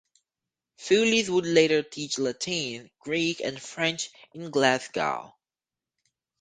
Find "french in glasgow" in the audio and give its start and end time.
3.61-5.35